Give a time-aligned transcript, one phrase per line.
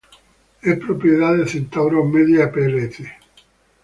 [0.63, 3.05] Es propiedad de Centaur Media plc.